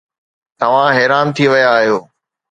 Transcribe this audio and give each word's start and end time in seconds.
توهان 0.59 0.89
حيران 0.97 1.27
ٿي 1.35 1.45
ويا 1.51 1.69
آهيو. 1.77 1.99